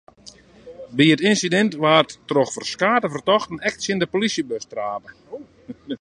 By 0.97 1.05
it 1.13 1.25
ynsidint 1.29 1.73
waard 1.83 2.09
troch 2.29 2.53
ferskate 2.55 3.07
fertochten 3.13 3.63
ek 3.67 3.75
tsjin 3.77 3.99
de 4.01 4.07
polysjebus 4.13 4.65
trape. 4.71 5.09